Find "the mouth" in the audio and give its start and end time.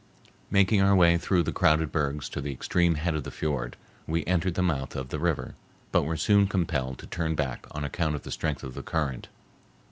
4.55-4.95